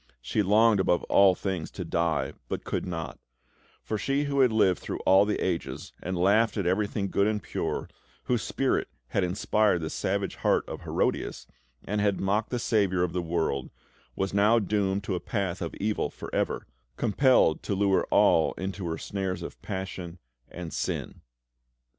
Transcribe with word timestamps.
She 0.19 0.41
longed 0.41 0.79
above 0.79 1.03
all 1.03 1.35
things 1.35 1.69
to 1.69 1.85
die, 1.85 2.33
but 2.49 2.63
could 2.63 2.87
not; 2.87 3.19
for 3.83 3.99
she 3.99 4.23
who 4.23 4.39
had 4.39 4.51
lived 4.51 4.79
through 4.79 4.97
all 5.01 5.25
the 5.25 5.37
ages, 5.39 5.93
and 6.01 6.17
laughed 6.17 6.57
at 6.57 6.65
everything 6.65 7.11
good 7.11 7.27
and 7.27 7.39
pure, 7.39 7.87
whose 8.23 8.41
spirit 8.41 8.87
had 9.09 9.23
inspired 9.23 9.81
the 9.81 9.91
savage 9.91 10.37
heart 10.37 10.67
of 10.67 10.81
Herodias, 10.81 11.45
and 11.85 12.01
had 12.01 12.19
mocked 12.19 12.49
the 12.49 12.57
Saviour 12.57 13.03
of 13.03 13.13
the 13.13 13.21
world, 13.21 13.69
was 14.15 14.33
now 14.33 14.57
doomed 14.57 15.03
to 15.03 15.13
a 15.13 15.19
path 15.19 15.61
of 15.61 15.75
evil 15.75 16.09
for 16.09 16.33
ever, 16.33 16.65
compelled 16.97 17.61
to 17.61 17.75
lure 17.75 18.07
all 18.09 18.53
into 18.53 18.87
her 18.87 18.97
snares 18.97 19.43
of 19.43 19.61
passion 19.61 20.17
and 20.49 20.73
sin. 20.73 21.21